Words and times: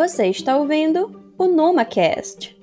Você 0.00 0.28
está 0.28 0.56
ouvindo 0.56 1.20
o 1.36 1.46
NomaCast. 1.46 2.58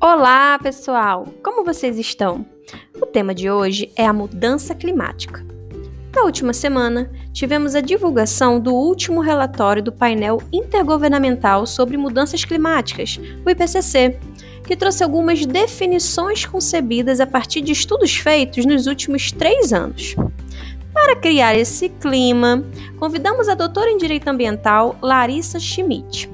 Olá, 0.00 0.58
pessoal! 0.58 1.26
Como 1.42 1.66
vocês 1.66 1.98
estão? 1.98 2.46
O 2.98 3.04
tema 3.04 3.34
de 3.34 3.50
hoje 3.50 3.92
é 3.94 4.06
a 4.06 4.12
mudança 4.14 4.74
climática. 4.74 5.44
Na 6.16 6.22
última 6.22 6.54
semana, 6.54 7.10
tivemos 7.30 7.74
a 7.74 7.82
divulgação 7.82 8.58
do 8.58 8.74
último 8.74 9.20
relatório 9.20 9.82
do 9.82 9.92
painel 9.92 10.42
intergovernamental 10.50 11.66
sobre 11.66 11.98
mudanças 11.98 12.42
climáticas, 12.42 13.20
o 13.44 13.50
IPCC, 13.50 14.18
que 14.68 14.76
trouxe 14.76 15.02
algumas 15.02 15.46
definições 15.46 16.44
concebidas 16.44 17.20
a 17.20 17.26
partir 17.26 17.62
de 17.62 17.72
estudos 17.72 18.14
feitos 18.18 18.66
nos 18.66 18.86
últimos 18.86 19.32
três 19.32 19.72
anos. 19.72 20.14
Para 20.92 21.16
criar 21.16 21.56
esse 21.56 21.88
clima, 21.88 22.62
convidamos 22.98 23.48
a 23.48 23.54
doutora 23.54 23.90
em 23.90 23.96
Direito 23.96 24.28
Ambiental 24.28 24.94
Larissa 25.00 25.58
Schmidt. 25.58 26.28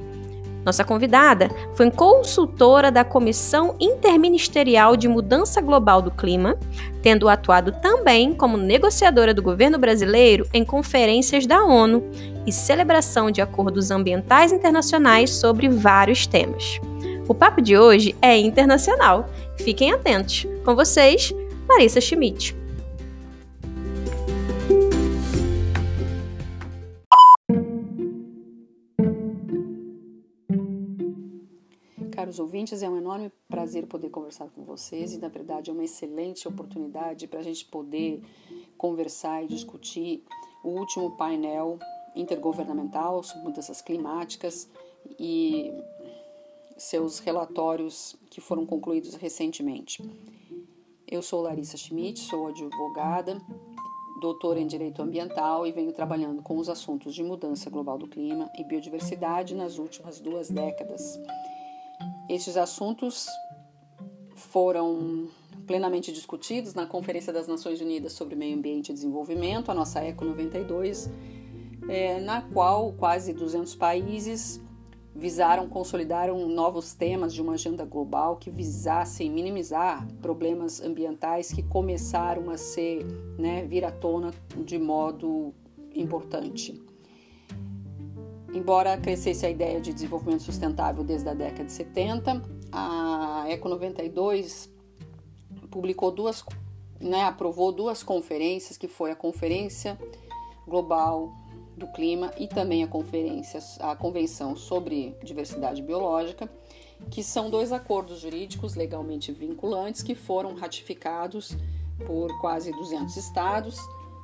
Nossa 0.65 0.83
convidada 0.83 1.49
foi 1.75 1.89
consultora 1.89 2.91
da 2.91 3.05
Comissão 3.05 3.73
Interministerial 3.79 4.97
de 4.97 5.07
Mudança 5.07 5.61
Global 5.61 6.01
do 6.01 6.11
Clima, 6.11 6.57
tendo 7.01 7.29
atuado 7.29 7.71
também 7.81 8.33
como 8.33 8.57
negociadora 8.57 9.33
do 9.33 9.41
governo 9.41 9.77
brasileiro 9.77 10.45
em 10.53 10.65
conferências 10.65 11.47
da 11.47 11.63
ONU 11.63 12.03
e 12.45 12.51
celebração 12.51 13.31
de 13.31 13.41
acordos 13.41 13.91
ambientais 13.91 14.51
internacionais 14.51 15.29
sobre 15.29 15.69
vários 15.69 16.27
temas. 16.27 16.81
O 17.27 17.33
papo 17.33 17.59
de 17.59 17.75
hoje 17.75 18.15
é 18.21 18.37
internacional. 18.37 19.27
Fiquem 19.57 19.91
atentos. 19.91 20.45
Com 20.63 20.75
vocês, 20.75 21.33
Larissa 21.67 21.99
Schmidt. 21.99 22.55
Caros 32.11 32.37
ouvintes, 32.37 32.83
é 32.83 32.89
um 32.89 32.95
enorme 32.95 33.31
prazer 33.49 33.87
poder 33.87 34.09
conversar 34.09 34.47
com 34.49 34.63
vocês 34.63 35.13
e, 35.13 35.17
na 35.17 35.27
verdade, 35.27 35.71
é 35.71 35.73
uma 35.73 35.83
excelente 35.83 36.47
oportunidade 36.47 37.27
para 37.27 37.39
a 37.39 37.43
gente 37.43 37.65
poder 37.65 38.21
conversar 38.77 39.43
e 39.43 39.47
discutir 39.47 40.23
o 40.63 40.69
último 40.69 41.17
painel 41.17 41.79
intergovernamental 42.15 43.23
sobre 43.23 43.47
mudanças 43.47 43.81
climáticas 43.81 44.69
e 45.19 45.71
seus 46.77 47.19
relatórios 47.19 48.15
que 48.29 48.41
foram 48.41 48.65
concluídos 48.65 49.15
recentemente. 49.15 50.03
Eu 51.07 51.21
sou 51.21 51.41
Larissa 51.41 51.77
Schmidt, 51.77 52.19
sou 52.19 52.47
advogada, 52.47 53.41
doutora 54.19 54.59
em 54.59 54.67
Direito 54.67 55.01
Ambiental 55.01 55.65
e 55.67 55.71
venho 55.71 55.91
trabalhando 55.93 56.41
com 56.41 56.57
os 56.57 56.67
assuntos 56.67 57.13
de 57.13 57.23
mudança 57.23 57.69
global 57.69 57.97
do 57.97 58.07
clima 58.07 58.49
e 58.57 58.63
biodiversidade 58.63 59.53
nas 59.55 59.77
últimas 59.77 60.19
duas 60.19 60.49
décadas. 60.49 61.19
Estes 62.29 62.57
assuntos 62.57 63.27
foram 64.35 65.29
plenamente 65.65 66.11
discutidos 66.11 66.73
na 66.73 66.85
Conferência 66.85 67.31
das 67.31 67.47
Nações 67.47 67.81
Unidas 67.81 68.13
sobre 68.13 68.35
Meio 68.35 68.57
Ambiente 68.57 68.89
e 68.89 68.93
Desenvolvimento, 68.93 69.71
a 69.71 69.73
nossa 69.73 70.03
ECO 70.03 70.25
92, 70.25 71.09
é, 71.87 72.19
na 72.19 72.41
qual 72.41 72.93
quase 72.93 73.33
200 73.33 73.75
países 73.75 74.61
visaram 75.15 75.69
consolidaram 75.69 76.47
novos 76.49 76.93
temas 76.93 77.33
de 77.33 77.41
uma 77.41 77.53
agenda 77.53 77.85
global 77.85 78.35
que 78.35 78.49
visassem 78.49 79.31
minimizar 79.31 80.05
problemas 80.21 80.81
ambientais 80.81 81.53
que 81.53 81.63
começaram 81.63 82.49
a 82.49 82.57
ser 82.57 83.05
né, 83.37 83.63
vir 83.65 83.85
à 83.85 83.91
tona 83.91 84.33
de 84.57 84.77
modo 84.77 85.53
importante. 85.95 86.83
Embora 88.53 88.97
crescesse 88.97 89.45
a 89.45 89.49
ideia 89.49 89.79
de 89.79 89.93
desenvolvimento 89.93 90.43
sustentável 90.43 91.03
desde 91.03 91.29
a 91.29 91.33
década 91.33 91.63
de 91.63 91.71
70, 91.71 92.41
a 92.71 93.45
Eco 93.47 93.69
92 93.69 94.69
publicou 95.71 96.11
duas, 96.11 96.43
né, 96.99 97.23
aprovou 97.23 97.71
duas 97.71 98.03
conferências, 98.03 98.77
que 98.77 98.87
foi 98.87 99.11
a 99.11 99.15
Conferência 99.15 99.97
Global 100.67 101.33
do 101.77 101.87
Clima 101.87 102.31
e 102.37 102.47
também 102.47 102.83
a 102.83 102.87
conferência, 102.87 103.59
a 103.79 103.95
Convenção 103.95 104.55
sobre 104.55 105.15
Diversidade 105.23 105.81
Biológica, 105.81 106.49
que 107.11 107.21
são 107.21 107.49
dois 107.49 107.71
acordos 107.71 108.21
jurídicos 108.21 108.75
legalmente 108.75 109.31
vinculantes 109.31 110.01
que 110.01 110.15
foram 110.15 110.55
ratificados 110.55 111.55
por 112.05 112.39
quase 112.39 112.71
200 112.71 113.15
estados, 113.17 113.77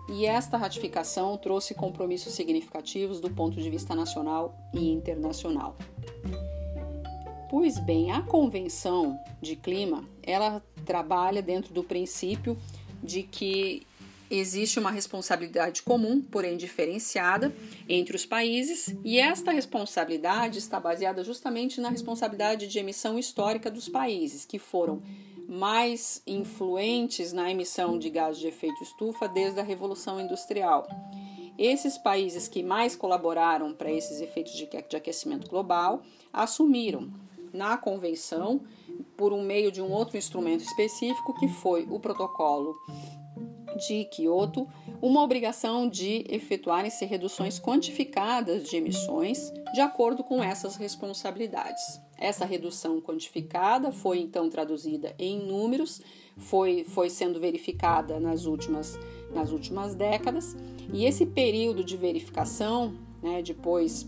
e 0.10 0.26
esta 0.26 0.58
ratificação 0.58 1.38
trouxe 1.38 1.74
compromissos 1.74 2.34
significativos 2.34 3.20
do 3.20 3.30
ponto 3.30 3.62
de 3.62 3.70
vista 3.70 3.96
nacional 3.96 4.58
e 4.74 4.92
internacional. 4.92 5.76
Pois 7.50 7.80
bem, 7.80 8.12
a 8.12 8.22
Convenção 8.22 9.20
de 9.42 9.56
Clima, 9.56 10.06
ela 10.24 10.62
trabalha 10.86 11.42
dentro 11.42 11.74
do 11.74 11.84
princípio 11.84 12.58
de 13.04 13.24
que 13.24 13.86
existe 14.32 14.80
uma 14.80 14.90
responsabilidade 14.90 15.84
comum, 15.84 16.22
porém 16.22 16.56
diferenciada, 16.56 17.54
entre 17.88 18.16
os 18.16 18.26
países, 18.26 18.96
e 19.04 19.20
esta 19.20 19.52
responsabilidade 19.52 20.58
está 20.58 20.80
baseada 20.80 21.24
justamente 21.24 21.82
na 21.82 21.90
responsabilidade 21.90 22.68
de 22.68 22.80
emissão 22.80 23.20
histórica 23.20 23.70
dos 23.70 23.90
países, 23.90 24.46
que 24.46 24.58
foram 24.58 25.02
mais 25.48 26.24
influentes 26.26 27.34
na 27.34 27.52
emissão 27.52 28.00
de 28.00 28.10
gases 28.10 28.40
de 28.40 28.48
efeito 28.48 28.82
estufa 28.82 29.28
desde 29.28 29.60
a 29.60 29.64
Revolução 29.64 30.22
Industrial. 30.22 30.88
Esses 31.58 31.98
países 31.98 32.48
que 32.48 32.64
mais 32.64 32.96
colaboraram 32.96 33.74
para 33.74 33.92
esses 33.92 34.22
efeitos 34.22 34.54
de 34.54 34.66
aquecimento 34.96 35.50
global 35.50 36.02
assumiram 36.32 37.12
na 37.54 37.78
convenção, 37.78 38.62
por 39.18 39.34
um 39.34 39.44
meio 39.44 39.72
de 39.72 39.82
um 39.82 39.92
outro 39.92 40.18
instrumento 40.18 40.64
específico, 40.64 41.38
que 41.38 41.50
foi 41.50 41.86
o 41.90 42.00
protocolo 42.00 42.78
de 43.78 44.06
Kyoto 44.06 44.68
uma 45.02 45.24
obrigação 45.24 45.88
de 45.88 46.26
efetuarem-se 46.30 47.06
reduções 47.06 47.60
quantificadas 47.60 48.70
de 48.70 48.78
emissões 48.78 49.52
de 49.74 49.82
acordo 49.82 50.24
com 50.24 50.44
essas 50.44 50.76
responsabilidades. 50.76 52.00
Essa 52.18 52.46
redução 52.46 53.02
quantificada 53.02 53.92
foi 53.92 54.20
então 54.20 54.48
traduzida 54.50 55.16
em 55.18 55.40
números, 55.40 56.02
foi, 56.38 56.84
foi 56.84 57.10
sendo 57.10 57.40
verificada 57.40 58.20
nas 58.20 58.46
últimas, 58.46 59.00
nas 59.34 59.52
últimas 59.52 59.96
décadas, 59.96 60.56
e 60.94 61.06
esse 61.06 61.26
período 61.26 61.84
de 61.84 61.98
verificação, 61.98 62.94
né, 63.24 63.42
depois 63.42 64.08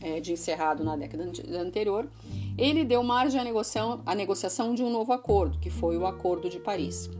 é, 0.00 0.20
de 0.20 0.32
encerrado 0.32 0.82
na 0.82 0.96
década 0.96 1.30
anterior, 1.58 2.08
ele 2.56 2.84
deu 2.84 3.02
margem 3.02 3.40
à 3.40 3.44
negociação, 3.44 4.00
à 4.06 4.14
negociação 4.14 4.74
de 4.74 4.82
um 4.82 4.90
novo 4.90 5.12
acordo, 5.12 5.58
que 5.58 5.70
foi 5.70 5.96
o 5.96 6.06
Acordo 6.06 6.48
de 6.48 6.58
Paris. 6.58 7.10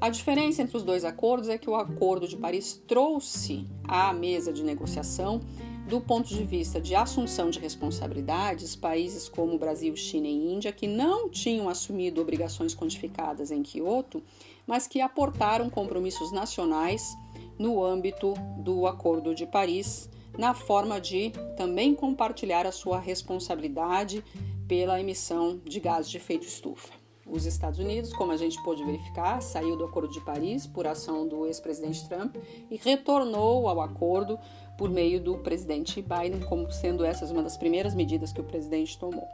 A 0.00 0.10
diferença 0.10 0.62
entre 0.62 0.76
os 0.76 0.84
dois 0.84 1.04
acordos 1.04 1.48
é 1.48 1.58
que 1.58 1.68
o 1.68 1.74
Acordo 1.74 2.28
de 2.28 2.36
Paris 2.36 2.80
trouxe 2.86 3.66
à 3.82 4.12
mesa 4.12 4.52
de 4.52 4.62
negociação, 4.62 5.40
do 5.88 6.00
ponto 6.00 6.28
de 6.28 6.44
vista 6.44 6.80
de 6.80 6.94
assunção 6.94 7.50
de 7.50 7.58
responsabilidades, 7.58 8.76
países 8.76 9.28
como 9.28 9.58
Brasil, 9.58 9.96
China 9.96 10.28
e 10.28 10.52
Índia, 10.52 10.70
que 10.70 10.86
não 10.86 11.28
tinham 11.28 11.68
assumido 11.68 12.20
obrigações 12.20 12.76
quantificadas 12.76 13.50
em 13.50 13.60
Kyoto, 13.60 14.22
mas 14.64 14.86
que 14.86 15.00
aportaram 15.00 15.68
compromissos 15.68 16.30
nacionais 16.30 17.16
no 17.58 17.82
âmbito 17.82 18.34
do 18.58 18.86
Acordo 18.86 19.34
de 19.34 19.46
Paris, 19.46 20.08
na 20.38 20.54
forma 20.54 21.00
de 21.00 21.32
também 21.56 21.92
compartilhar 21.92 22.66
a 22.66 22.72
sua 22.72 23.00
responsabilidade 23.00 24.22
pela 24.68 25.00
emissão 25.00 25.60
de 25.64 25.80
gases 25.80 26.08
de 26.08 26.18
efeito 26.18 26.46
estufa. 26.46 27.07
Os 27.30 27.44
Estados 27.44 27.78
Unidos, 27.78 28.12
como 28.12 28.32
a 28.32 28.36
gente 28.36 28.62
pôde 28.62 28.84
verificar, 28.84 29.42
saiu 29.42 29.76
do 29.76 29.84
Acordo 29.84 30.12
de 30.12 30.20
Paris 30.20 30.66
por 30.66 30.86
ação 30.86 31.28
do 31.28 31.46
ex-presidente 31.46 32.08
Trump 32.08 32.36
e 32.70 32.76
retornou 32.76 33.68
ao 33.68 33.80
acordo 33.80 34.38
por 34.78 34.88
meio 34.88 35.20
do 35.20 35.36
presidente 35.38 36.00
Biden, 36.00 36.40
como 36.48 36.70
sendo 36.70 37.04
essas 37.04 37.30
uma 37.30 37.42
das 37.42 37.56
primeiras 37.56 37.94
medidas 37.94 38.32
que 38.32 38.40
o 38.40 38.44
presidente 38.44 38.98
tomou. 38.98 39.28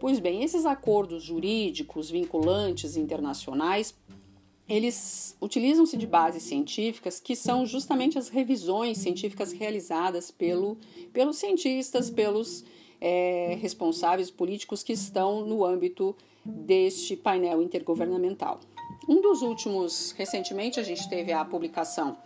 Pois 0.00 0.20
bem, 0.20 0.42
esses 0.42 0.64
acordos 0.64 1.22
jurídicos 1.22 2.10
vinculantes 2.10 2.96
internacionais 2.96 3.94
eles 4.68 5.34
utilizam-se 5.40 5.96
de 5.96 6.06
bases 6.06 6.42
científicas 6.42 7.18
que 7.18 7.34
são 7.34 7.64
justamente 7.64 8.18
as 8.18 8.28
revisões 8.28 8.98
científicas 8.98 9.50
realizadas 9.50 10.30
pelo, 10.30 10.76
pelos 11.10 11.36
cientistas, 11.36 12.10
pelos 12.10 12.64
é, 13.00 13.56
responsáveis 13.60 14.30
políticos 14.30 14.82
que 14.82 14.92
estão 14.92 15.46
no 15.46 15.64
âmbito 15.64 16.14
deste 16.48 17.16
painel 17.16 17.62
intergovernamental. 17.62 18.60
Um 19.08 19.20
dos 19.20 19.42
últimos, 19.42 20.12
recentemente, 20.12 20.80
a 20.80 20.82
gente 20.82 21.08
teve 21.08 21.32
a 21.32 21.44
publicação 21.44 22.16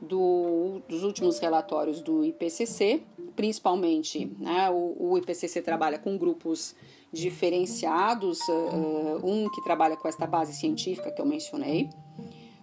do, 0.00 0.80
dos 0.88 1.02
últimos 1.02 1.38
relatórios 1.38 2.00
do 2.00 2.24
IPCC, 2.24 3.02
principalmente 3.36 4.30
né, 4.38 4.70
o, 4.70 4.96
o, 4.98 5.18
IPCC 5.18 5.60
trabalha 5.62 5.98
com 5.98 6.16
grupos 6.16 6.74
diferenciados, 7.12 8.38
uh, 8.48 9.20
um 9.22 9.48
que 9.50 9.62
trabalha 9.62 9.96
com 9.96 10.08
esta 10.08 10.26
base 10.26 10.54
científica 10.54 11.10
que 11.10 11.20
eu 11.20 11.26
mencionei, 11.26 11.90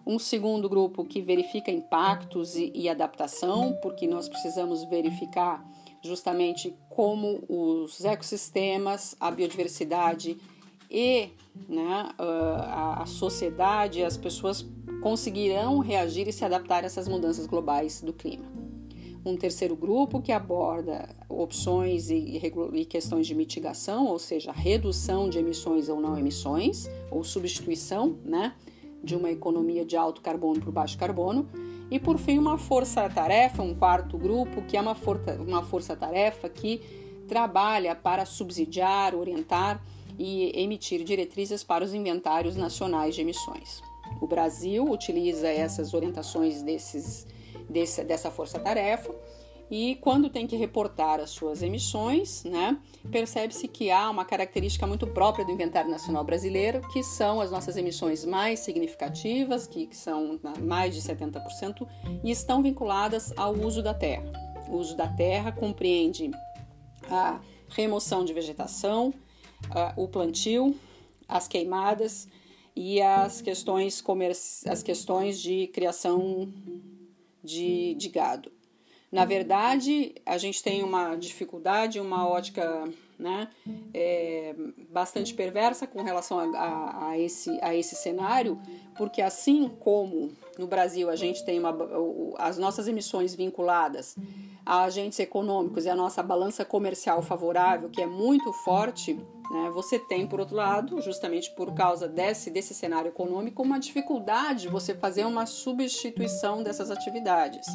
um 0.06 0.18
segundo 0.18 0.70
grupo 0.70 1.04
que 1.04 1.22
verifica 1.22 1.70
impactos 1.70 2.56
e, 2.56 2.72
e 2.74 2.88
adaptação, 2.88 3.78
porque 3.82 4.08
nós 4.08 4.30
precisamos 4.30 4.84
verificar 4.86 5.66
justamente 6.02 6.74
como 6.90 7.44
os 7.50 8.06
ecossistemas, 8.06 9.16
a 9.20 9.30
biodiversidade 9.30 10.38
e 10.90 11.30
né, 11.68 12.10
a, 12.18 13.04
a 13.04 13.06
sociedade, 13.06 14.04
as 14.04 14.18
pessoas 14.18 14.66
conseguirão 15.02 15.80
reagir 15.80 16.28
e 16.28 16.34
se 16.34 16.46
adaptar 16.46 16.84
a 16.84 16.86
essas 16.86 17.08
mudanças 17.08 17.46
globais 17.46 18.02
do 18.02 18.14
clima. 18.14 18.46
Um 19.26 19.36
terceiro 19.36 19.76
grupo 19.76 20.22
que 20.22 20.32
aborda 20.32 21.10
opções 21.28 22.10
e, 22.10 22.40
e 22.74 22.86
questões 22.86 23.28
de 23.28 23.36
mitigação, 23.36 24.06
ou 24.06 24.18
seja, 24.18 24.52
redução 24.52 25.30
de 25.30 25.38
emissões 25.38 25.90
ou 25.90 26.00
não 26.00 26.18
emissões, 26.18 26.90
ou 27.12 27.24
substituição 27.24 28.18
né, 28.24 28.54
de 29.04 29.16
uma 29.16 29.30
economia 29.30 29.84
de 29.84 29.98
alto 29.98 30.22
carbono 30.22 30.62
por 30.62 30.72
baixo 30.72 30.98
carbono. 30.98 31.48
E 31.92 32.00
por 32.00 32.18
fim, 32.18 32.38
uma 32.38 32.58
força-tarefa, 32.58 33.62
um 33.62 33.74
quarto 33.74 34.18
grupo, 34.18 34.62
que 34.64 34.78
é 34.78 34.82
uma, 34.82 34.96
uma 35.40 35.64
força-tarefa 35.64 36.48
que 36.48 36.82
trabalha 37.28 37.96
para 37.96 38.26
subsidiar, 38.26 39.14
orientar 39.14 39.82
e 40.18 40.52
emitir 40.60 41.04
diretrizes 41.04 41.64
para 41.64 41.84
os 41.84 41.94
inventários 41.94 42.56
nacionais 42.56 43.16
de 43.16 43.22
emissões. 43.22 43.82
O 44.22 44.28
Brasil 44.28 44.84
utiliza 44.90 45.48
essas 45.48 45.94
orientações 45.94 46.62
desses, 46.64 47.28
desse, 47.70 48.04
dessa 48.04 48.32
força-tarefa 48.32 49.14
e 49.70 49.96
quando 49.96 50.30
tem 50.30 50.48
que 50.48 50.56
reportar 50.56 51.20
as 51.20 51.32
suas 51.32 51.62
emissões, 51.62 52.44
né, 52.46 52.78
percebe-se 53.12 53.68
que 53.68 53.92
há 53.92 54.10
uma 54.10 54.24
característica 54.24 54.88
muito 54.88 55.06
própria 55.08 55.46
do 55.46 55.52
inventário 55.52 55.92
nacional 55.92 56.24
brasileiro, 56.24 56.82
que 56.94 57.04
são 57.04 57.42
as 57.42 57.52
nossas 57.52 57.76
emissões 57.76 58.24
mais 58.24 58.62
significativas, 58.62 59.68
que, 59.68 59.88
que 59.88 59.96
são 59.96 60.40
mais 60.62 60.96
de 60.96 61.02
70%, 61.02 61.86
e 62.24 62.32
estão 62.32 62.64
vinculadas 62.64 63.34
ao 63.36 63.54
uso 63.54 63.84
da 63.84 63.94
terra. 63.94 64.32
O 64.70 64.78
uso 64.78 64.96
da 64.96 65.08
terra 65.08 65.52
compreende 65.52 66.32
a 67.10 67.40
remoção 67.70 68.24
de 68.24 68.34
vegetação, 68.34 69.14
o 69.96 70.08
plantio, 70.08 70.76
as 71.28 71.48
queimadas 71.48 72.28
e 72.76 73.02
as 73.02 73.42
questões, 73.42 74.04
as 74.66 74.84
questões 74.84 75.42
de 75.42 75.68
criação 75.68 76.52
de, 77.44 77.96
de 77.96 78.10
gado. 78.10 78.52
Na 79.12 79.26
verdade, 79.26 80.16
a 80.26 80.38
gente 80.38 80.62
tem 80.62 80.84
uma 80.84 81.16
dificuldade, 81.16 82.00
uma 82.00 82.28
ótica 82.28 82.84
né, 83.18 83.50
é, 83.94 84.54
bastante 84.90 85.34
perversa 85.34 85.88
com 85.88 86.04
relação 86.04 86.40
a, 86.40 86.58
a, 86.58 87.10
a, 87.10 87.20
esse, 87.20 87.58
a 87.62 87.74
esse 87.74 87.96
cenário, 87.96 88.60
porque 88.98 89.22
assim 89.22 89.70
como 89.80 90.32
no 90.60 90.68
Brasil 90.68 91.10
a 91.10 91.16
gente 91.16 91.44
tem 91.46 91.60
uma, 91.60 91.76
as 92.38 92.58
nossas 92.58 92.88
emissões 92.88 93.36
vinculadas 93.36 94.16
a 94.66 94.84
agentes 94.84 95.18
econômicos 95.20 95.86
e 95.86 95.90
a 95.90 95.96
nossa 95.96 96.22
balança 96.22 96.66
comercial 96.66 97.22
favorável, 97.22 97.90
que 97.90 98.02
é 98.02 98.06
muito 98.06 98.52
forte, 98.52 99.14
né, 99.14 99.72
você 99.74 99.98
tem, 99.98 100.28
por 100.28 100.42
outro 100.42 100.56
lado, 100.56 101.02
justamente 101.02 101.52
por 101.56 101.74
causa 101.74 102.08
desse, 102.08 102.50
desse 102.50 102.74
cenário 102.74 103.08
econômico, 103.08 103.64
uma 103.64 103.80
dificuldade 103.80 104.64
de 104.64 104.68
você 104.68 104.94
fazer 104.94 105.26
uma 105.26 105.46
substituição 105.46 106.64
dessas 106.64 106.92
atividades 106.92 107.66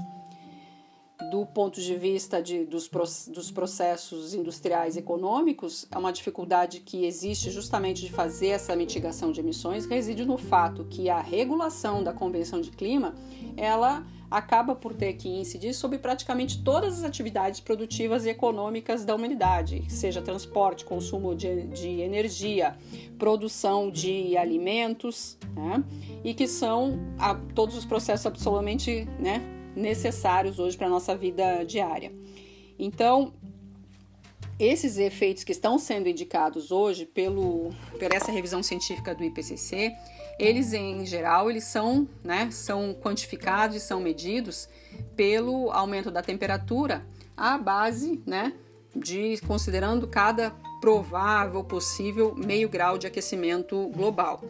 do 1.33 1.47
ponto 1.47 1.81
de 1.81 1.97
vista 1.97 2.43
de, 2.43 2.67
dos, 2.67 2.91
dos 3.29 3.51
processos 3.51 4.35
industriais 4.35 4.99
econômicos, 4.99 5.89
é 5.91 5.97
uma 5.97 6.13
dificuldade 6.13 6.81
que 6.81 7.07
existe 7.07 7.51
justamente 7.51 8.03
de 8.03 8.13
fazer 8.13 8.49
essa 8.49 8.77
mitigação 8.77 9.33
de 9.33 9.41
emissões 9.41 9.87
reside 9.87 10.27
no 10.27 10.37
fato 10.37 10.85
que 10.85 11.09
a 11.09 11.23
regulação 11.23 12.05
da 12.05 12.13
Convenção 12.13 12.61
de 12.61 12.71
Clima 12.71 13.15
ela 13.57 14.05
acaba 14.31 14.75
por 14.75 14.93
ter 14.93 15.15
que 15.15 15.29
incidir 15.29 15.75
sobre 15.75 15.99
praticamente 15.99 16.63
todas 16.63 16.99
as 16.99 17.05
atividades 17.05 17.61
produtivas 17.61 18.27
e 18.27 18.31
econômicas 18.31 19.05
da 19.05 19.15
humanidade, 19.15 19.85
seja 19.89 20.21
transporte, 20.21 20.85
consumo 20.85 21.35
de, 21.35 21.67
de 21.69 22.01
energia, 22.01 22.77
produção 23.19 23.91
de 23.91 24.37
alimentos, 24.37 25.39
né? 25.55 25.83
e 26.25 26.35
que 26.35 26.47
são 26.47 26.99
a, 27.19 27.35
todos 27.35 27.77
os 27.77 27.85
processos 27.85 28.27
absolutamente 28.27 29.07
né, 29.19 29.43
necessários 29.75 30.59
hoje 30.59 30.77
para 30.77 30.87
a 30.87 30.91
nossa 30.91 31.17
vida 31.17 31.65
diária. 31.65 32.13
Então, 32.79 33.33
esses 34.59 34.99
efeitos 34.99 35.45
que 35.45 35.53
estão 35.53 35.79
sendo 35.79 36.09
indicados 36.09 36.71
hoje 36.71 37.07
pelo, 37.07 37.71
por 37.99 38.13
essa 38.13 38.31
revisão 38.31 38.63
científica 38.63 39.15
do 39.15 39.25
IPCC, 39.25 39.93
eles 40.39 40.73
em 40.73 41.05
geral 41.05 41.51
eles 41.51 41.65
são, 41.65 42.09
né, 42.23 42.49
são 42.51 42.95
quantificados 42.95 43.77
e 43.77 43.81
são 43.81 44.01
medidos 44.01 44.69
pelo 45.17 45.71
aumento 45.71 46.11
da 46.11 46.23
temperatura 46.23 47.05
à 47.37 47.59
base, 47.59 48.23
né, 48.27 48.53
de 48.95 49.41
considerando 49.47 50.07
cada 50.07 50.51
provável 50.81 51.63
possível 51.65 52.35
meio 52.35 52.69
grau 52.69 52.99
de 52.99 53.07
aquecimento 53.07 53.89
global. 53.89 54.43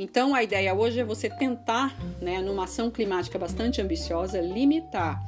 Então, 0.00 0.34
a 0.34 0.42
ideia 0.42 0.74
hoje 0.74 0.98
é 0.98 1.04
você 1.04 1.28
tentar, 1.28 1.94
né, 2.22 2.40
numa 2.40 2.64
ação 2.64 2.90
climática 2.90 3.38
bastante 3.38 3.82
ambiciosa, 3.82 4.40
limitar 4.40 5.22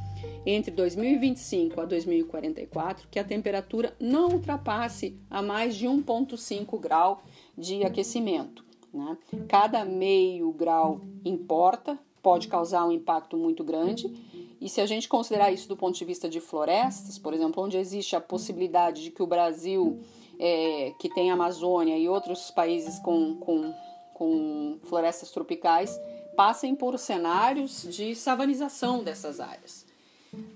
entre 0.47 0.71
2025 0.71 1.79
a 1.79 1.85
2044 1.85 3.07
que 3.11 3.19
a 3.19 3.25
temperatura 3.25 3.95
não 4.01 4.31
ultrapasse 4.31 5.15
a 5.29 5.43
mais 5.43 5.77
de 5.77 5.87
1,5 5.87 6.81
grau 6.81 7.23
de 7.57 7.85
aquecimento. 7.85 8.65
Né? 8.95 9.19
Cada 9.47 9.85
meio 9.85 10.51
grau 10.53 11.03
importa, 11.23 11.99
pode 12.23 12.49
causar 12.49 12.87
um 12.87 12.93
impacto 12.93 13.37
muito 13.37 13.63
grande. 13.63 14.11
E 14.59 14.71
se 14.71 14.81
a 14.81 14.87
gente 14.87 15.07
considerar 15.07 15.53
isso 15.53 15.69
do 15.69 15.77
ponto 15.77 15.99
de 15.99 16.05
vista 16.07 16.31
de 16.31 16.41
florestas, 16.41 17.19
por 17.19 17.35
exemplo, 17.35 17.63
onde 17.63 17.77
existe 17.77 18.17
a 18.17 18.23
possibilidade 18.23 19.03
de 19.03 19.11
que 19.11 19.23
o 19.23 19.27
Brasil, 19.27 20.01
é, 20.39 20.95
que 20.99 21.11
tem 21.11 21.31
Amazônia 21.31 21.99
e 21.99 22.09
outros 22.09 22.51
países 22.51 22.99
com, 23.01 23.37
com 23.37 23.75
com 24.23 24.79
florestas 24.85 25.33
tropicais 25.33 26.01
passem 26.37 26.77
por 26.77 26.97
cenários 26.97 27.83
de 27.91 28.15
savanização 28.15 29.03
dessas 29.03 29.41
áreas. 29.41 29.85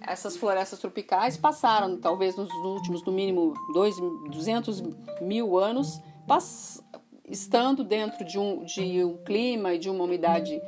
Essas 0.00 0.36
florestas 0.36 0.78
tropicais 0.78 1.36
passaram, 1.36 1.98
talvez 1.98 2.36
nos 2.36 2.48
últimos, 2.64 3.04
no 3.04 3.12
mínimo, 3.12 3.54
dois, 3.74 3.96
200 4.30 4.82
mil 5.20 5.58
anos, 5.58 6.00
pass, 6.28 6.80
estando 7.28 7.82
dentro 7.82 8.25
de 8.25 8.38
um, 8.38 8.64
de 8.64 9.04
um 9.04 9.16
clima 9.25 9.75
e 9.75 9.78
de 9.78 9.90
uma 9.90 10.04
umidade 10.04 10.62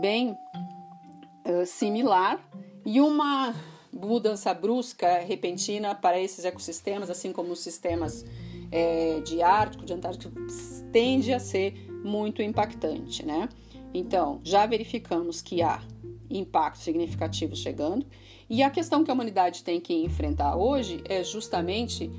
bem 0.00 0.36
uh, 1.46 1.64
similar 1.64 2.44
e 2.84 3.00
uma 3.00 3.54
mudança 3.92 4.52
brusca, 4.52 5.20
repentina 5.20 5.94
para 5.94 6.18
esses 6.18 6.44
ecossistemas, 6.44 7.08
assim 7.08 7.32
como 7.32 7.52
os 7.52 7.60
sistemas 7.60 8.24
é, 8.72 9.20
de 9.20 9.40
Ártico, 9.40 9.84
de 9.84 9.92
Antártico, 9.92 10.34
tende 10.90 11.32
a 11.32 11.38
ser 11.38 11.91
muito 12.02 12.42
impactante, 12.42 13.24
né? 13.24 13.48
Então, 13.94 14.40
já 14.42 14.64
verificamos 14.66 15.42
que 15.42 15.62
há 15.62 15.80
impactos 16.30 16.82
significativos 16.82 17.58
chegando, 17.58 18.06
e 18.48 18.62
a 18.62 18.70
questão 18.70 19.04
que 19.04 19.10
a 19.10 19.14
humanidade 19.14 19.62
tem 19.62 19.80
que 19.80 19.94
enfrentar 19.94 20.56
hoje 20.56 21.02
é 21.06 21.22
justamente 21.22 22.10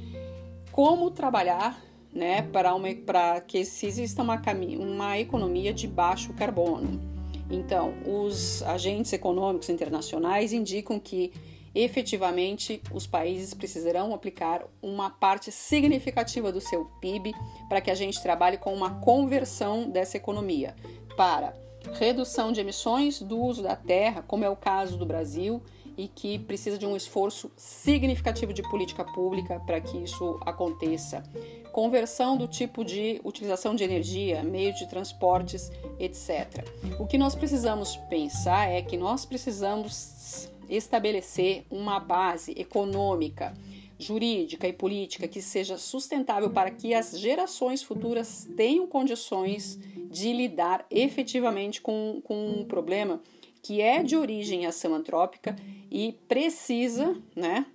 como 0.72 1.12
trabalhar 1.12 1.80
né, 2.13 2.44
para 2.44 3.42
que 3.42 3.58
exista 3.58 4.22
uma, 4.22 4.40
uma 4.80 5.20
economia 5.20 5.74
de 5.74 5.88
baixo 5.88 6.34
carbono. 6.34 7.02
Então, 7.50 7.94
os 8.06 8.62
agentes 8.63 9.12
econômicos 9.13 9.70
internacionais 9.70 10.54
indicam 10.54 11.00
que 11.00 11.32
efetivamente 11.75 12.82
os 12.92 13.08
países 13.08 13.53
precisarão 13.53 14.13
aplicar 14.13 14.63
uma 14.82 15.10
parte 15.10 15.51
significativa 15.51 16.51
do 16.51 16.62
seu 16.62 16.86
PIB 17.01 17.34
para 17.68 17.82
que 17.82 17.89
a 17.92 17.96
gente 17.96 18.22
trabalhe 18.22 18.58
com 18.58 18.74
uma 18.74 19.00
conversão 19.01 19.89
dessa 19.89 20.18
economia 20.18 20.75
para 21.15 21.53
redução 21.94 22.51
de 22.51 22.62
emissões 22.62 23.22
do 23.22 23.38
uso 23.38 23.62
da 23.62 23.75
terra, 23.75 24.24
como 24.25 24.46
é 24.46 24.50
o 24.50 24.56
caso 24.56 24.98
do 24.98 25.06
Brasil, 25.06 25.62
e 25.98 26.08
que 26.08 26.39
precisa 26.39 26.77
de 26.77 26.86
um 26.86 26.96
esforço 26.96 27.51
significativo 27.56 28.51
de 28.53 28.63
política 28.63 29.03
pública 29.03 29.60
para 29.60 29.80
que 29.80 29.98
isso 29.98 30.39
aconteça. 30.42 31.24
Conversão 31.72 32.36
do 32.38 32.48
tipo 32.48 32.84
de 32.84 33.22
utilização 33.24 33.75
de 33.75 33.84
energia, 33.84 34.44
meio 34.44 34.74
de 34.74 34.88
transportes, 34.88 35.72
etc. 36.00 36.68
O 37.00 37.06
que 37.06 37.18
nós 37.18 37.36
precisamos 37.36 37.96
pensar 38.10 38.70
é 38.70 38.82
que 38.82 38.98
nós 38.98 39.25
precisamos 39.25 40.51
estabelecer 40.70 41.65
uma 41.70 42.00
base 42.00 42.53
econômica, 42.58 43.53
jurídica 43.98 44.67
e 44.67 44.74
política 44.74 45.27
que 45.27 45.41
seja 45.41 45.77
sustentável 45.77 46.50
para 46.50 46.72
que 46.72 46.93
as 46.93 47.17
gerações 47.17 47.84
futuras 47.84 48.48
tenham 48.55 48.88
condições 48.88 49.79
de 50.10 50.34
lidar 50.34 50.86
efetivamente 50.89 51.82
com, 51.82 52.22
com 52.24 52.60
um 52.60 52.65
problema 52.65 53.22
que 53.62 53.82
é 53.82 54.03
de 54.03 54.15
origem 54.15 54.65
ação 54.65 54.93
antrópica 54.93 55.55
e 55.89 56.17
precisa, 56.27 57.15
né, 57.36 57.65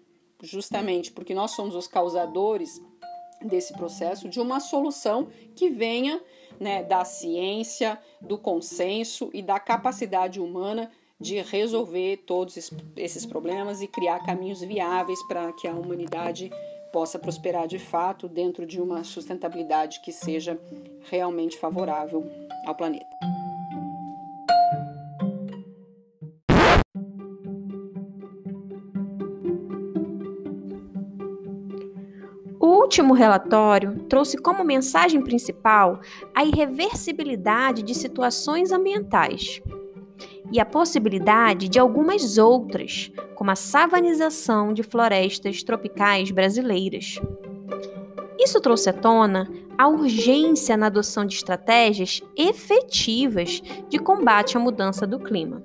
justamente 0.43 1.11
porque 1.11 1.35
nós 1.35 1.53
somos 1.53 1.75
os 1.75 1.87
causadores 1.87 2.81
desse 3.43 3.73
processo, 3.73 4.29
de 4.29 4.41
uma 4.41 4.61
solução 4.61 5.29
que 5.55 5.71
venha 5.71 6.21
né, 6.61 6.83
da 6.83 7.05
ciência, 7.05 7.99
do 8.21 8.37
consenso 8.37 9.31
e 9.33 9.41
da 9.41 9.59
capacidade 9.59 10.41
humana 10.41 10.91
de 11.21 11.41
resolver 11.43 12.19
todos 12.19 12.57
esses 12.97 13.27
problemas 13.27 13.83
e 13.83 13.89
criar 13.89 14.25
caminhos 14.25 14.61
viáveis 14.61 15.21
para 15.27 15.53
que 15.53 15.67
a 15.67 15.75
humanidade 15.75 16.51
possa 16.93 17.19
prosperar 17.19 17.67
de 17.67 17.79
fato 17.79 18.29
dentro 18.29 18.65
de 18.65 18.81
uma 18.81 19.03
sustentabilidade 19.03 20.01
que 20.01 20.13
seja 20.13 20.59
realmente 21.11 21.59
favorável 21.59 22.25
ao 22.65 22.75
planeta. 22.75 23.05
O 32.61 32.67
último 32.67 33.13
relatório 33.13 34.05
trouxe 34.09 34.39
como 34.39 34.65
mensagem 34.65 35.21
principal 35.23 36.01
a 36.35 36.45
irreversibilidade 36.45 37.83
de 37.83 37.95
situações 37.95 38.73
ambientais 38.73 39.61
e 40.51 40.61
a 40.61 40.65
possibilidade 40.65 41.69
de 41.69 41.79
algumas 41.79 42.39
outras, 42.39 43.11
como 43.35 43.51
a 43.51 43.57
savanização 43.57 44.73
de 44.73 44.83
florestas 44.83 45.63
tropicais 45.63 46.31
brasileiras. 46.31 47.21
Isso 48.39 48.61
trouxe 48.61 48.89
à 48.91 48.93
tona 48.93 49.51
a 49.77 49.89
urgência 49.89 50.77
na 50.77 50.87
adoção 50.87 51.25
de 51.25 51.35
estratégias 51.35 52.23
efetivas 52.37 53.63
de 53.89 53.99
combate 53.99 54.57
à 54.57 54.61
mudança 54.61 55.07
do 55.07 55.19
clima. 55.19 55.63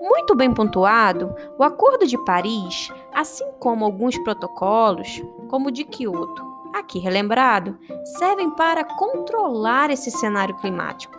Muito 0.00 0.34
bem 0.34 0.52
pontuado, 0.52 1.34
o 1.58 1.62
Acordo 1.62 2.06
de 2.06 2.16
Paris, 2.24 2.90
assim 3.12 3.44
como 3.58 3.84
alguns 3.84 4.16
protocolos, 4.18 5.22
como 5.48 5.68
o 5.68 5.72
de 5.72 5.84
Kyoto, 5.84 6.42
aqui 6.74 6.98
relembrado, 6.98 7.76
servem 8.18 8.50
para 8.50 8.84
controlar 8.84 9.90
esse 9.90 10.10
cenário 10.10 10.56
climático 10.56 11.17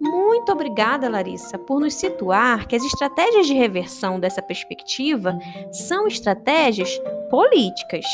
muito 0.00 0.52
obrigada, 0.52 1.08
Larissa, 1.08 1.58
por 1.58 1.80
nos 1.80 1.94
situar 1.94 2.66
que 2.66 2.76
as 2.76 2.84
estratégias 2.84 3.46
de 3.46 3.54
reversão 3.54 4.20
dessa 4.20 4.40
perspectiva 4.40 5.36
são 5.72 6.06
estratégias 6.06 7.00
políticas, 7.28 8.04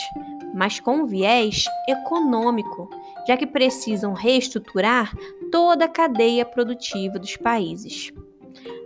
mas 0.54 0.80
com 0.80 1.04
viés 1.04 1.64
econômico, 1.88 2.88
já 3.26 3.36
que 3.36 3.46
precisam 3.46 4.14
reestruturar 4.14 5.12
toda 5.52 5.84
a 5.84 5.88
cadeia 5.88 6.44
produtiva 6.44 7.18
dos 7.18 7.36
países. 7.36 8.12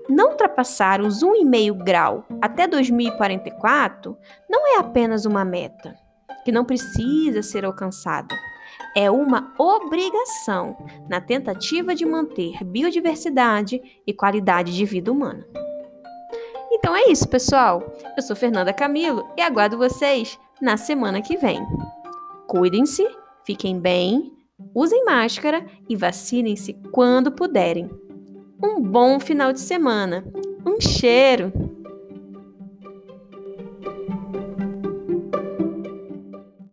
Não 0.08 0.30
ultrapassar 0.30 1.00
os 1.00 1.22
1,5 1.22 1.84
grau 1.84 2.24
até 2.40 2.66
2044 2.66 4.16
não 4.48 4.66
é 4.74 4.78
apenas 4.80 5.24
uma 5.24 5.44
meta, 5.44 5.94
que 6.44 6.50
não 6.50 6.64
precisa 6.64 7.42
ser 7.42 7.64
alcançada 7.64 8.34
é 8.96 9.10
uma 9.10 9.52
obrigação 9.58 10.76
na 11.08 11.20
tentativa 11.20 11.94
de 11.94 12.04
manter 12.04 12.64
biodiversidade 12.64 13.80
e 14.06 14.12
qualidade 14.12 14.74
de 14.74 14.84
vida 14.84 15.12
humana. 15.12 15.46
Então 16.72 16.94
é 16.94 17.10
isso, 17.10 17.28
pessoal. 17.28 17.94
Eu 18.16 18.22
sou 18.22 18.36
Fernanda 18.36 18.72
Camilo 18.72 19.28
e 19.36 19.42
aguardo 19.42 19.76
vocês 19.76 20.38
na 20.60 20.76
semana 20.76 21.20
que 21.20 21.36
vem. 21.36 21.60
Cuidem-se, 22.46 23.06
fiquem 23.44 23.78
bem, 23.78 24.32
usem 24.74 25.04
máscara 25.04 25.64
e 25.88 25.96
vacinem-se 25.96 26.74
quando 26.92 27.32
puderem. 27.32 27.90
Um 28.62 28.80
bom 28.80 29.20
final 29.20 29.52
de 29.52 29.60
semana. 29.60 30.24
Um 30.66 30.80
cheiro! 30.80 31.67